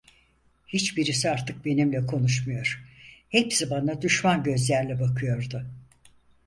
[0.67, 2.81] Hiçbirisi artık benimle konuşmuyor,
[3.29, 5.65] hepsi bana düşman gözlerle bakıyordu.